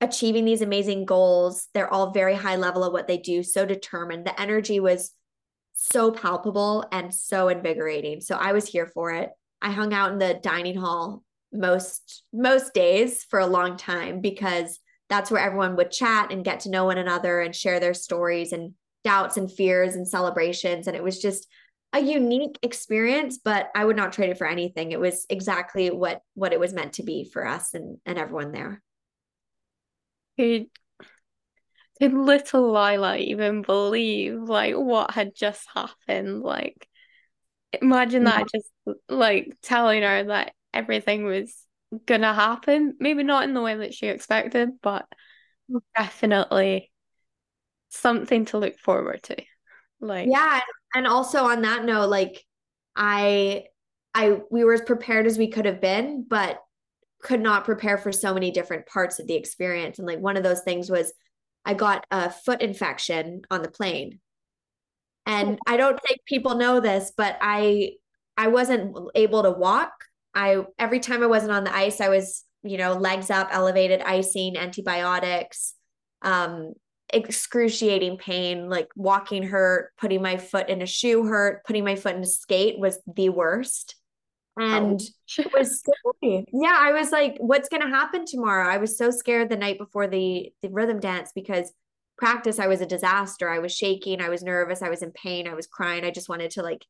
[0.00, 1.68] achieving these amazing goals.
[1.74, 4.26] They're all very high level at what they do, so determined.
[4.26, 5.12] The energy was
[5.74, 8.20] so palpable and so invigorating.
[8.20, 9.30] So I was here for it.
[9.60, 14.80] I hung out in the dining hall most most days for a long time because
[15.08, 18.52] that's where everyone would chat and get to know one another and share their stories
[18.52, 18.72] and
[19.04, 21.46] doubts and fears and celebrations and it was just
[21.92, 26.22] a unique experience but i would not trade it for anything it was exactly what
[26.34, 28.82] what it was meant to be for us and and everyone there
[30.38, 30.66] could
[32.02, 36.42] could little Lilah even believe like what had just happened?
[36.42, 36.88] Like
[37.80, 38.70] imagine that just
[39.08, 41.54] like telling her that everything was
[42.06, 42.96] gonna happen.
[42.98, 45.06] Maybe not in the way that she expected, but
[45.70, 45.80] mm.
[45.96, 46.90] definitely
[47.90, 49.36] something to look forward to.
[50.02, 50.60] Like Yeah,
[50.94, 52.44] and also on that note, like
[52.94, 53.64] I
[54.14, 56.58] I we were as prepared as we could have been, but
[57.22, 59.98] could not prepare for so many different parts of the experience.
[59.98, 61.12] And like one of those things was
[61.64, 64.18] I got a foot infection on the plane.
[65.24, 67.92] And I don't think people know this, but I
[68.36, 69.92] I wasn't able to walk.
[70.34, 74.00] I every time I wasn't on the ice, I was, you know, legs up, elevated
[74.00, 75.74] icing, antibiotics,
[76.22, 76.72] um,
[77.12, 82.16] excruciating pain, like walking hurt, putting my foot in a shoe hurt, putting my foot
[82.16, 83.96] in a skate was the worst.
[84.56, 85.06] And oh.
[85.42, 86.44] it was scary.
[86.52, 88.68] Yeah, I was like, what's gonna happen tomorrow?
[88.68, 91.72] I was so scared the night before the the rhythm dance because
[92.18, 93.48] practice I was a disaster.
[93.48, 96.04] I was shaking, I was nervous, I was in pain, I was crying.
[96.04, 96.84] I just wanted to like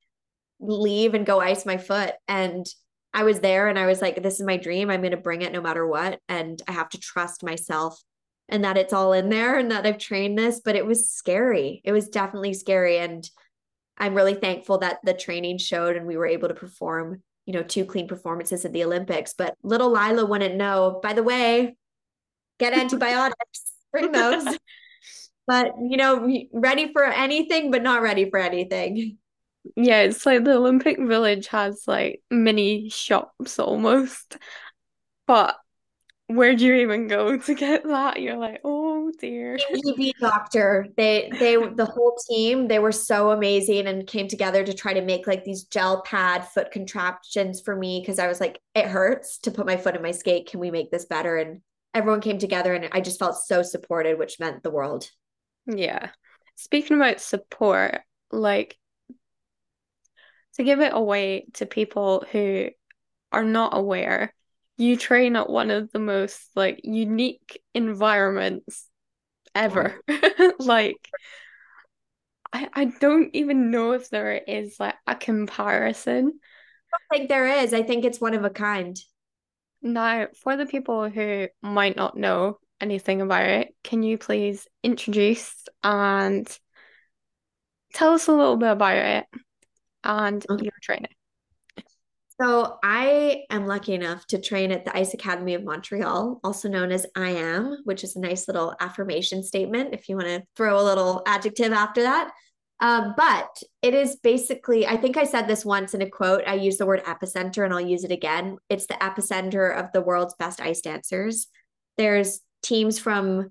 [0.60, 2.14] leave and go ice my foot.
[2.28, 2.66] And
[3.14, 4.90] I was there and I was like, this is my dream.
[4.90, 6.18] I'm gonna bring it no matter what.
[6.28, 8.02] And I have to trust myself
[8.52, 10.60] and that it's all in there and that I've trained this.
[10.64, 11.80] But it was scary.
[11.84, 12.98] It was definitely scary.
[12.98, 13.28] And
[13.98, 17.62] I'm really thankful that the training showed and we were able to perform you know,
[17.62, 19.34] two clean performances at the Olympics.
[19.34, 21.76] But little Lilah wouldn't know, by the way,
[22.58, 24.44] get antibiotics, bring those.
[25.46, 29.18] but, you know, ready for anything, but not ready for anything.
[29.76, 34.36] Yeah, it's like the Olympic Village has like mini shops almost.
[35.26, 35.56] But
[36.26, 38.20] where do you even go to get that?
[38.20, 39.58] You're like, oh dear.
[39.70, 40.86] EB doctor.
[40.96, 45.02] They they the whole team, they were so amazing and came together to try to
[45.02, 49.38] make like these gel pad foot contraptions for me because I was like, it hurts
[49.38, 50.50] to put my foot in my skate.
[50.50, 51.36] Can we make this better?
[51.36, 51.60] And
[51.94, 55.10] everyone came together and I just felt so supported, which meant the world.
[55.66, 56.10] Yeah.
[56.56, 58.78] Speaking about support, like
[60.54, 62.68] to give it away to people who
[63.30, 64.34] are not aware,
[64.82, 68.88] you train at one of the most like unique environments
[69.54, 70.00] ever.
[70.58, 71.08] like
[72.52, 76.40] I, I don't even know if there is like a comparison.
[76.92, 77.72] I think there is.
[77.72, 78.98] I think it's one of a kind.
[79.80, 85.54] Now, for the people who might not know anything about it, can you please introduce
[85.82, 86.46] and
[87.94, 89.26] tell us a little bit about it
[90.02, 90.64] and okay.
[90.64, 91.14] your training?
[92.40, 96.90] So I am lucky enough to train at the Ice Academy of Montreal, also known
[96.90, 100.80] as I am, which is a nice little affirmation statement if you want to throw
[100.80, 102.30] a little adjective after that.
[102.80, 103.48] Um, but
[103.80, 106.42] it is basically, I think I said this once in a quote.
[106.46, 108.56] I use the word epicenter and I'll use it again.
[108.68, 111.46] It's the epicenter of the world's best ice dancers.
[111.96, 113.50] There's teams from,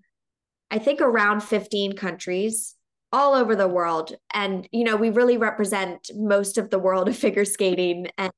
[0.69, 2.75] I think, around 15 countries
[3.13, 4.15] all over the world.
[4.33, 8.07] And, you know, we really represent most of the world of figure skating.
[8.17, 8.33] And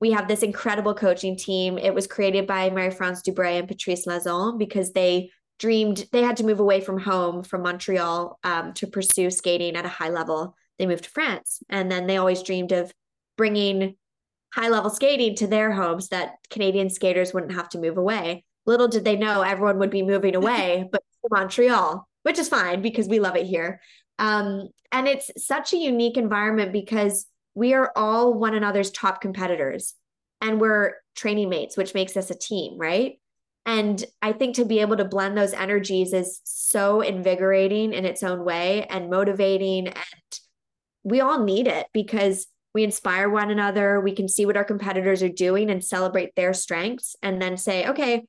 [0.00, 1.78] we have this incredible coaching team.
[1.78, 6.44] It was created by Marie-France Dubreuil and Patrice Lauzon because they dreamed they had to
[6.44, 10.56] move away from home from Montreal um, to pursue skating at a high level.
[10.78, 12.92] They moved to France, and then they always dreamed of
[13.36, 13.96] bringing
[14.54, 18.44] high level skating to their homes that Canadian skaters wouldn't have to move away.
[18.64, 22.80] Little did they know everyone would be moving away, but to Montreal, which is fine
[22.80, 23.80] because we love it here.
[24.18, 29.94] Um, and it's such a unique environment because we are all one another's top competitors
[30.40, 33.18] and we're training mates, which makes us a team, right?
[33.66, 38.22] And I think to be able to blend those energies is so invigorating in its
[38.22, 39.88] own way and motivating.
[39.88, 40.40] And
[41.02, 44.00] we all need it because we inspire one another.
[44.00, 47.86] We can see what our competitors are doing and celebrate their strengths and then say,
[47.88, 48.22] okay,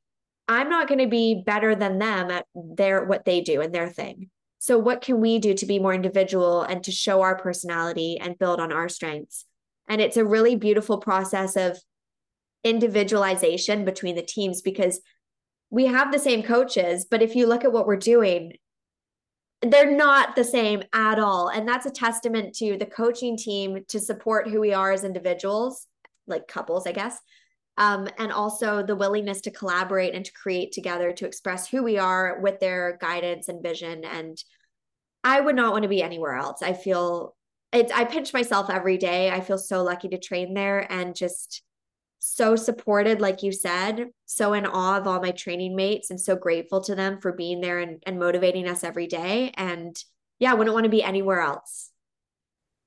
[0.47, 3.89] I'm not going to be better than them at their what they do and their
[3.89, 4.29] thing.
[4.61, 8.37] So, what can we do to be more individual and to show our personality and
[8.37, 9.45] build on our strengths?
[9.89, 11.79] And it's a really beautiful process of
[12.63, 15.01] individualization between the teams because
[15.71, 18.53] we have the same coaches, but if you look at what we're doing,
[19.63, 21.47] they're not the same at all.
[21.47, 25.87] And that's a testament to the coaching team to support who we are as individuals,
[26.27, 27.17] like couples, I guess,
[27.81, 31.97] um, and also the willingness to collaborate and to create together to express who we
[31.97, 34.05] are with their guidance and vision.
[34.05, 34.37] And
[35.23, 36.61] I would not want to be anywhere else.
[36.61, 37.35] I feel
[37.73, 39.31] it's, I pinch myself every day.
[39.31, 41.63] I feel so lucky to train there and just
[42.19, 46.35] so supported, like you said, so in awe of all my training mates and so
[46.35, 49.53] grateful to them for being there and, and motivating us every day.
[49.57, 49.97] And
[50.37, 51.89] yeah, I wouldn't want to be anywhere else.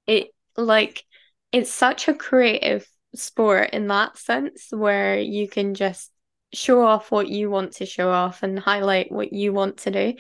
[0.07, 1.03] It like,
[1.51, 6.11] it's such a creative sport in that sense where you can just
[6.53, 10.15] show off what you want to show off and highlight what you want to do,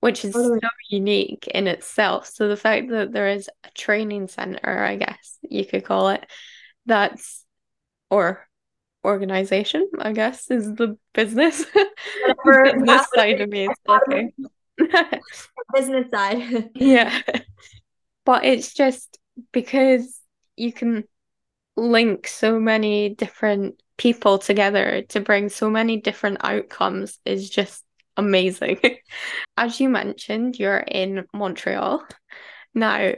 [0.00, 0.60] which is totally.
[0.60, 2.26] so unique in itself.
[2.26, 6.26] So the fact that there is a training center, I guess you could call it,
[6.86, 7.44] that's
[8.10, 8.46] or
[9.04, 11.64] organization, I guess, is the business.
[12.44, 14.32] business side of me is okay.
[15.74, 16.70] business side.
[16.74, 17.20] yeah.
[18.24, 19.18] But it's just
[19.52, 20.20] because
[20.56, 21.04] you can
[21.78, 27.84] link so many different people together to bring so many different outcomes is just
[28.16, 28.78] amazing.
[29.56, 32.04] As you mentioned, you're in Montreal
[32.74, 33.12] now,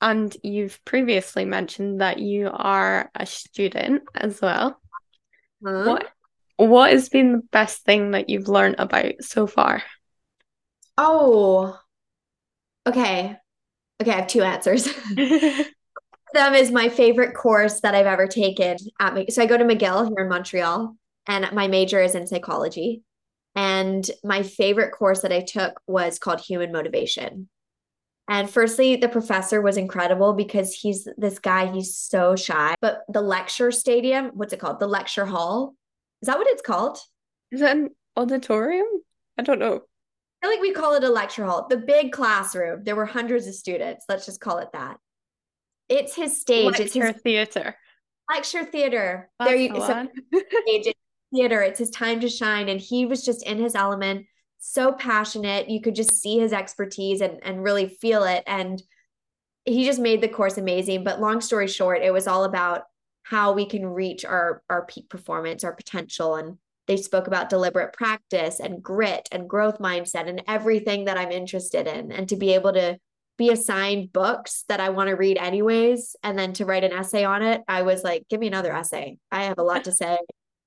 [0.00, 4.80] and you've previously mentioned that you are a student as well.
[5.64, 5.84] Huh?
[5.84, 6.08] What
[6.56, 9.82] what has been the best thing that you've learned about so far?
[10.96, 11.78] Oh,
[12.86, 13.36] okay.
[14.00, 14.88] Okay, I have two answers.
[16.32, 19.32] them is my favorite course that I've ever taken at.
[19.32, 23.02] So I go to McGill here in Montreal, and my major is in psychology.
[23.54, 27.48] And my favorite course that I took was called Human Motivation.
[28.28, 32.74] And firstly, the professor was incredible because he's this guy, he's so shy.
[32.80, 34.80] But the lecture stadium, what's it called?
[34.80, 35.74] The lecture hall.
[36.20, 36.98] Is that what it's called?
[37.50, 38.86] Is that an auditorium?
[39.38, 39.80] I don't know.
[40.42, 41.66] I feel like we call it a lecture hall.
[41.68, 42.84] The big classroom.
[42.84, 44.04] There were hundreds of students.
[44.08, 44.98] Let's just call it that.
[45.88, 46.66] It's his stage.
[46.66, 47.76] Lecture it's his theater.
[48.30, 49.30] Lecture theater.
[49.38, 50.08] That's there you so
[50.66, 50.94] stage
[51.34, 51.62] theater.
[51.62, 52.68] It's his time to shine.
[52.68, 54.26] And he was just in his element,
[54.58, 55.68] so passionate.
[55.68, 58.44] You could just see his expertise and, and really feel it.
[58.46, 58.82] And
[59.64, 61.04] he just made the course amazing.
[61.04, 62.82] But long story short, it was all about
[63.22, 66.36] how we can reach our our peak performance, our potential.
[66.36, 71.30] And they spoke about deliberate practice and grit and growth mindset and everything that I'm
[71.30, 72.10] interested in.
[72.10, 72.98] And to be able to
[73.38, 77.24] be assigned books that I want to read anyways, and then to write an essay
[77.24, 79.16] on it, I was like, give me another essay.
[79.30, 80.18] I have a lot to say.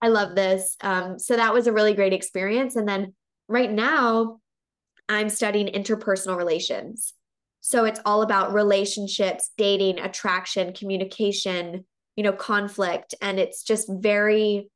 [0.02, 0.78] I love this.
[0.82, 2.76] Um, so that was a really great experience.
[2.76, 3.14] And then
[3.48, 4.40] right now,
[5.08, 7.14] I'm studying interpersonal relations.
[7.60, 13.14] So it's all about relationships, dating, attraction, communication, you know, conflict.
[13.22, 14.72] And it's just very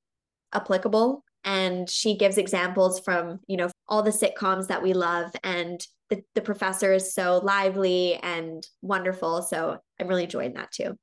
[0.53, 1.23] applicable.
[1.45, 5.31] And she gives examples from, you know, all the sitcoms that we love.
[5.43, 5.79] And
[6.09, 9.41] the, the professor is so lively and wonderful.
[9.43, 10.97] So I'm really enjoying that too.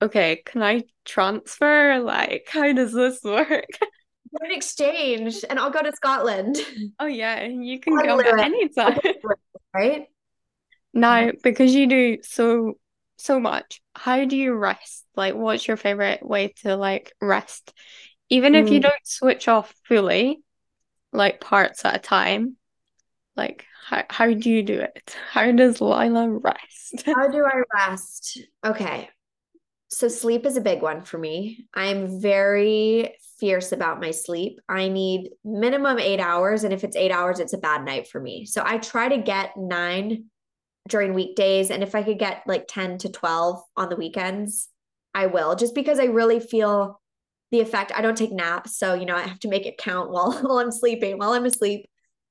[0.00, 2.00] Okay, can I transfer?
[2.00, 3.66] Like, how does this work?
[4.40, 6.56] an exchange and I'll go to Scotland.
[6.98, 8.98] Oh yeah, you can go at any time.
[9.74, 10.06] Right?
[10.94, 12.74] Now, because you do so
[13.16, 15.04] so much, how do you rest?
[15.16, 17.72] Like what's your favorite way to like rest?
[18.32, 18.72] Even if mm.
[18.72, 20.42] you don't switch off fully,
[21.12, 22.56] like parts at a time,
[23.36, 25.14] like how how do you do it?
[25.30, 27.02] How does Lilah rest?
[27.06, 28.40] How do I rest?
[28.64, 29.10] Okay.
[29.90, 31.66] So sleep is a big one for me.
[31.74, 34.60] I'm very fierce about my sleep.
[34.66, 38.18] I need minimum 8 hours and if it's 8 hours it's a bad night for
[38.18, 38.46] me.
[38.46, 40.24] So I try to get 9
[40.88, 44.70] during weekdays and if I could get like 10 to 12 on the weekends,
[45.14, 47.01] I will just because I really feel
[47.52, 47.92] the effect.
[47.94, 50.58] I don't take naps, so you know, I have to make it count while while
[50.58, 51.88] I'm sleeping, while I'm asleep.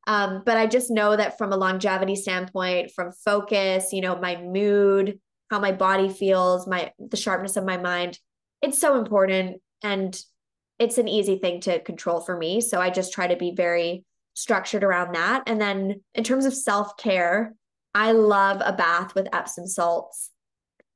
[0.07, 4.35] Um, but I just know that from a longevity standpoint, from focus, you know, my
[4.35, 8.19] mood, how my body feels, my the sharpness of my mind.
[8.61, 10.19] It's so important and
[10.79, 12.61] it's an easy thing to control for me.
[12.61, 14.03] So I just try to be very
[14.33, 15.43] structured around that.
[15.45, 17.53] And then in terms of self-care,
[17.93, 20.30] I love a bath with Epsom salts.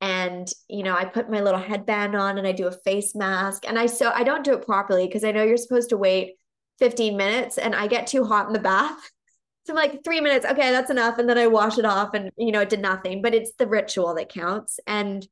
[0.02, 3.64] And you know, I put my little headband on and I do a face mask.
[3.68, 6.34] And I so I don't do it properly because I know you're supposed to wait
[6.80, 8.98] 15 minutes and I get too hot in the bath.
[9.66, 11.18] So I'm like, three minutes, okay, that's enough.
[11.18, 13.66] And then I wash it off and, you know, it did nothing, but it's the
[13.66, 14.80] ritual that counts.
[14.86, 15.28] And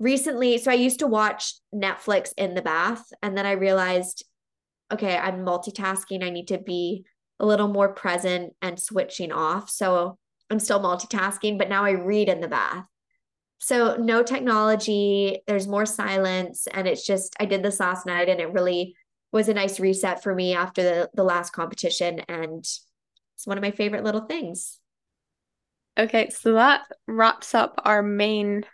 [0.00, 3.04] recently, so I used to watch Netflix in the bath.
[3.22, 4.24] And then I realized,
[4.92, 6.24] okay, I'm multitasking.
[6.24, 7.04] I need to be
[7.38, 9.70] a little more present and switching off.
[9.70, 10.18] So
[10.50, 12.86] I'm still multitasking, but now I read in the bath.
[13.62, 16.66] So no technology, there's more silence.
[16.66, 18.96] And it's just, I did this last night and it really
[19.32, 22.20] was a nice reset for me after the, the last competition.
[22.20, 24.78] And it's one of my favorite little things.
[25.98, 28.64] Okay, so that wraps up our main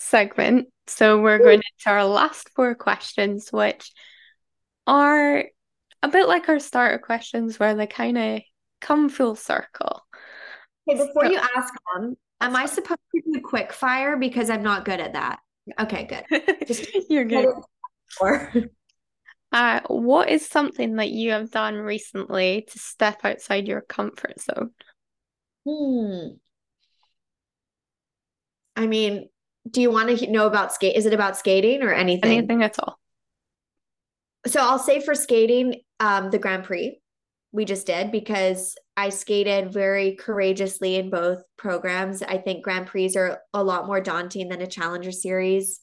[0.00, 0.68] segment.
[0.86, 3.92] So we're going into our last four questions, which
[4.86, 5.44] are
[6.02, 8.40] a bit like our starter questions where they kind of
[8.80, 10.06] come full circle.
[10.88, 14.62] Okay, before so, you ask them, am I supposed to do quick fire because I'm
[14.62, 15.40] not good at that?
[15.80, 16.66] Okay, good.
[16.66, 17.48] Just You're good.
[19.52, 24.70] Uh, what is something that you have done recently to step outside your comfort zone?
[25.64, 26.34] Hmm.
[28.74, 29.28] I mean,
[29.70, 30.96] do you want to know about skate?
[30.96, 32.38] Is it about skating or anything?
[32.38, 32.98] Anything at all.
[34.48, 36.98] So I'll say for skating, um, the Grand Prix
[37.54, 42.20] we just did because I skated very courageously in both programs.
[42.20, 45.78] I think Grand Prix are a lot more daunting than a Challenger Series.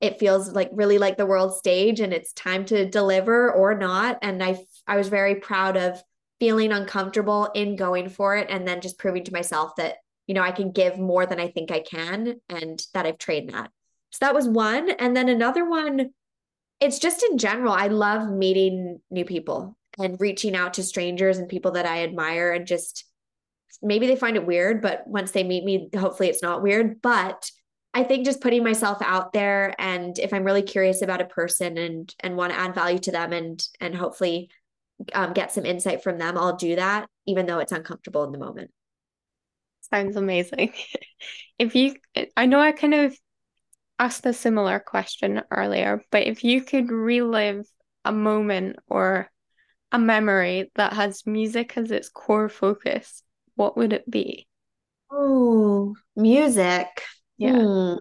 [0.00, 4.18] It feels like really like the world stage and it's time to deliver or not.
[4.22, 6.00] And i i was very proud of
[6.38, 9.96] feeling uncomfortable in going for it and then just proving to myself that
[10.28, 13.50] you know i can give more than i think i can and that i've trained
[13.50, 13.70] that.
[14.10, 14.90] So that was one.
[14.90, 16.10] And then another one
[16.80, 21.48] it's just in general i love meeting new people and reaching out to strangers and
[21.48, 23.04] people that i admire and just
[23.82, 27.50] maybe they find it weird but once they meet me hopefully it's not weird but
[27.96, 31.78] I think just putting myself out there and if I'm really curious about a person
[31.78, 34.50] and and want to add value to them and and hopefully
[35.14, 38.38] um, get some insight from them, I'll do that even though it's uncomfortable in the
[38.38, 38.70] moment.
[39.80, 40.74] Sounds amazing.
[41.58, 41.94] if you
[42.36, 43.18] I know I kind of
[43.98, 47.66] asked a similar question earlier, but if you could relive
[48.04, 49.30] a moment or
[49.92, 53.22] a memory that has music as its core focus,
[53.54, 54.46] what would it be?
[55.10, 56.86] Oh, music.
[57.38, 57.52] Yeah.
[57.52, 57.94] Hmm.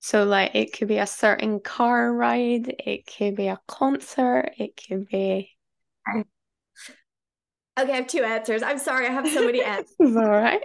[0.00, 4.80] So like it could be a certain car ride, it could be a concert, it
[4.88, 5.50] could be
[7.78, 8.62] Okay, I have two answers.
[8.62, 9.94] I'm sorry, I have so many answers.
[10.00, 10.62] All right.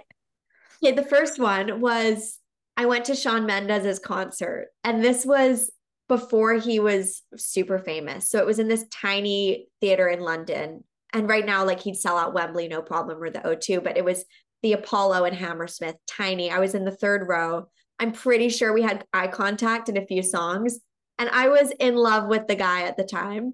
[0.84, 2.40] Okay, the first one was
[2.78, 5.72] I went to Shawn Mendes's concert, and this was
[6.08, 8.30] before he was super famous.
[8.30, 10.84] So it was in this tiny theater in London.
[11.14, 14.06] And right now, like he'd sell out Wembley, no problem, or the O2, but it
[14.06, 14.26] was
[14.62, 16.52] the Apollo in Hammersmith, tiny.
[16.52, 17.68] I was in the third row
[18.00, 20.80] I'm pretty sure we had eye contact in a few songs.
[21.18, 23.54] And I was in love with the guy at the time.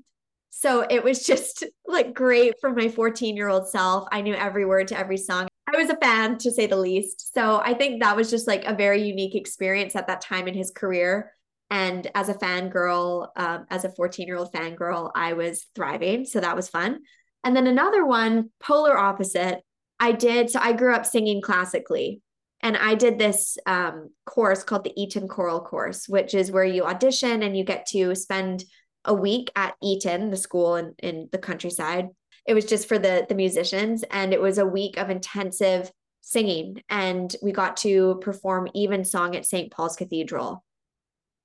[0.50, 4.08] So it was just like great for my 14 year old self.
[4.12, 5.48] I knew every word to every song.
[5.74, 7.34] I was a fan to say the least.
[7.34, 10.54] So I think that was just like a very unique experience at that time in
[10.54, 11.32] his career.
[11.70, 16.26] And as a fangirl, um, as a 14 year old fangirl, I was thriving.
[16.26, 17.00] So that was fun.
[17.44, 19.62] And then another one, polar opposite,
[20.00, 20.50] I did.
[20.50, 22.22] So I grew up singing classically.
[22.64, 26.84] And I did this um, course called the Eton Choral Course, which is where you
[26.84, 28.64] audition and you get to spend
[29.04, 32.10] a week at Eton, the school in, in the countryside.
[32.46, 36.82] It was just for the the musicians, and it was a week of intensive singing.
[36.90, 39.72] And we got to perform Evensong at St.
[39.72, 40.64] Paul's Cathedral.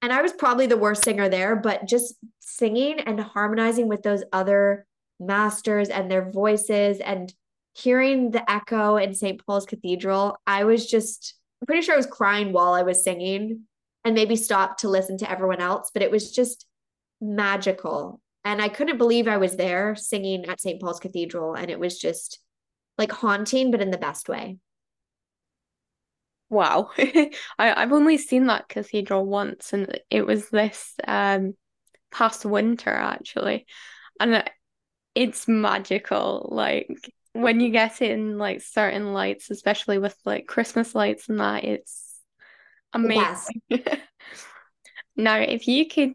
[0.02, 4.22] And I was probably the worst singer there, but just singing and harmonizing with those
[4.32, 4.86] other
[5.18, 7.32] masters and their voices and
[7.74, 9.44] hearing the echo in St.
[9.44, 13.62] Paul's Cathedral, I was just I'm pretty sure I was crying while I was singing
[14.04, 16.66] and maybe stopped to listen to everyone else, but it was just
[17.20, 18.20] magical.
[18.46, 20.80] And I couldn't believe I was there singing at St.
[20.80, 21.54] Paul's Cathedral.
[21.54, 22.38] And it was just
[22.96, 24.58] like haunting, but in the best way.
[26.48, 26.90] Wow.
[26.98, 31.54] I, I've only seen that cathedral once, and it was this um
[32.12, 33.66] past winter actually.
[34.20, 34.48] And
[35.16, 36.48] it's magical.
[36.52, 41.64] Like when you get in like certain lights, especially with like Christmas lights and that,
[41.64, 42.14] it's
[42.92, 43.60] amazing.
[45.16, 46.12] now, if you could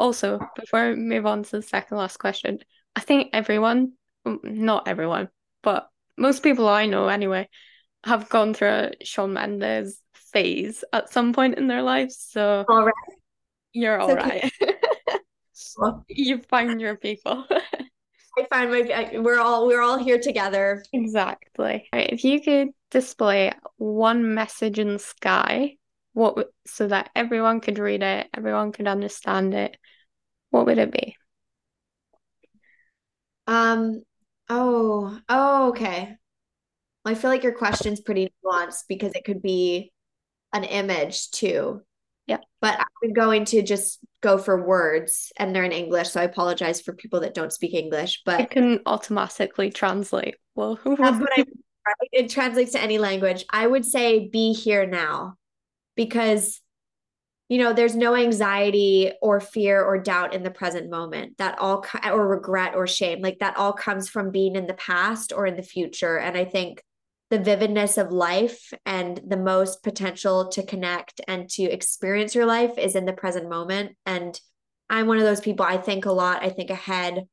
[0.00, 2.58] also, before we move on to the second last question,
[2.96, 3.92] I think everyone,
[4.24, 5.28] not everyone,
[5.62, 7.48] but most people I know anyway,
[8.04, 12.16] have gone through a Shawn Mendes phase at some point in their lives.
[12.18, 12.94] So all right.
[13.72, 14.50] you're all right.
[16.08, 17.44] you find your people.
[18.38, 20.82] I find my we're all we're all here together.
[20.92, 21.88] Exactly.
[21.92, 25.76] If you could display one message in the sky,
[26.12, 29.76] what so that everyone could read it, everyone could understand it,
[30.50, 31.16] what would it be?
[33.46, 34.02] Um,
[34.48, 36.16] oh, oh, okay.
[37.04, 39.92] I feel like your question's pretty nuanced because it could be
[40.52, 41.82] an image too.
[42.26, 42.38] Yeah.
[42.60, 46.10] But I'm going to just go for words and they're in English.
[46.10, 50.36] So I apologize for people that don't speak English, but it can automatically translate.
[50.54, 51.44] Well, that's what I
[52.12, 53.44] it translates to any language.
[53.50, 55.36] I would say be here now
[55.96, 56.60] because
[57.50, 61.36] you know there's no anxiety or fear or doubt in the present moment.
[61.38, 65.32] That all or regret or shame like that all comes from being in the past
[65.34, 66.16] or in the future.
[66.16, 66.82] And i think
[67.28, 72.78] the vividness of life and the most potential to connect and to experience your life
[72.78, 73.96] is in the present moment.
[74.06, 74.40] And
[74.88, 77.24] i'm one of those people i think a lot i think ahead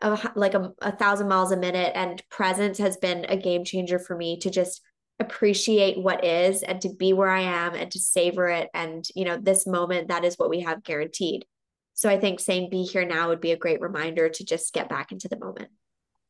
[0.00, 3.98] of like a, a thousand miles a minute and presence has been a game changer
[3.98, 4.80] for me to just
[5.18, 8.68] appreciate what is and to be where I am and to savor it.
[8.74, 11.46] And, you know, this moment, that is what we have guaranteed.
[11.94, 14.88] So I think saying be here now would be a great reminder to just get
[14.88, 15.70] back into the moment.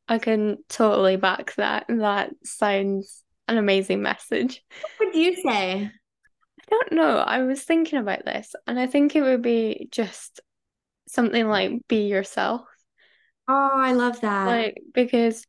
[0.09, 1.87] I can totally back that.
[1.89, 4.63] That sounds an amazing message.
[4.99, 5.91] What would you say?
[5.91, 7.19] I don't know.
[7.19, 10.41] I was thinking about this and I think it would be just
[11.09, 12.63] something like be yourself.
[13.49, 14.47] Oh, I love that.
[14.47, 15.45] Like, because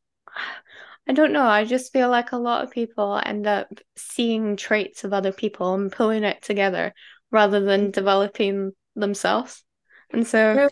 [1.07, 1.45] I don't know.
[1.45, 5.73] I just feel like a lot of people end up seeing traits of other people
[5.73, 6.93] and pulling it together
[7.31, 7.91] rather than mm-hmm.
[7.91, 9.63] developing themselves.
[10.11, 10.67] And so,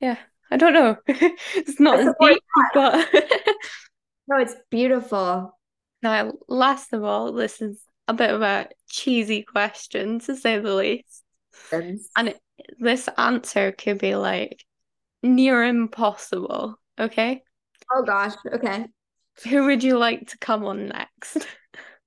[0.00, 0.18] yeah,
[0.50, 0.96] I don't know.
[1.06, 2.42] it's not as deep,
[2.74, 3.08] but
[4.28, 5.58] no, it's beautiful.
[6.02, 10.74] Now, last of all, this is a bit of a cheesy question to say the
[10.74, 11.22] least.
[11.72, 12.08] Yes.
[12.14, 12.40] And it,
[12.78, 14.62] this answer could be like
[15.22, 16.78] near impossible.
[17.00, 17.42] Okay.
[17.90, 18.34] Oh gosh.
[18.52, 18.84] Okay.
[19.48, 21.46] Who would you like to come on next?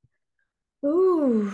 [0.86, 1.52] Ooh.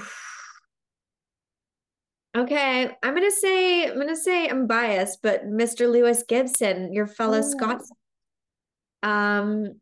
[2.36, 5.92] Okay, I'm gonna say I'm gonna say I'm biased, but Mr.
[5.92, 7.42] Lewis Gibson, your fellow oh.
[7.42, 7.92] Scots,
[9.04, 9.80] um,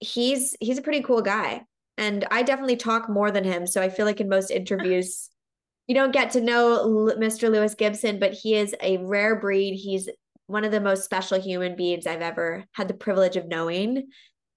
[0.00, 1.62] he's he's a pretty cool guy,
[1.96, 3.66] and I definitely talk more than him.
[3.66, 5.30] So I feel like in most interviews,
[5.86, 7.50] you don't get to know Mr.
[7.50, 9.76] Lewis Gibson, but he is a rare breed.
[9.76, 10.08] He's
[10.46, 14.08] one of the most special human beings I've ever had the privilege of knowing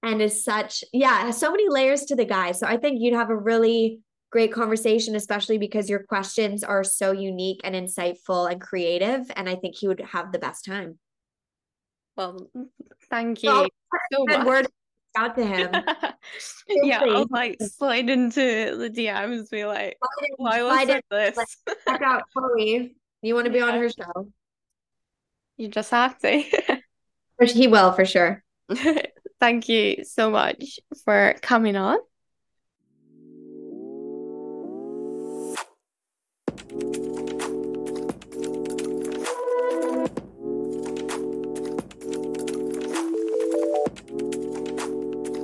[0.03, 3.29] and is such yeah so many layers to the guy so i think you'd have
[3.29, 3.99] a really
[4.31, 9.29] great conversation especially because your questions are so unique and insightful and creative.
[9.35, 10.99] And i think he would have the best time.
[12.15, 12.49] Well
[13.09, 13.67] thank you
[14.11, 14.45] so much.
[14.45, 14.67] word
[15.15, 15.71] out to him.
[16.69, 19.97] Yeah i'll like slide into the dms be like
[20.37, 21.37] why was it this?
[21.87, 22.95] Check out chloe.
[23.21, 23.65] You want to be yeah.
[23.65, 24.31] on her show.
[25.55, 26.43] You just have to.
[27.39, 28.43] He will for sure
[29.39, 31.97] Thank you so much for coming on.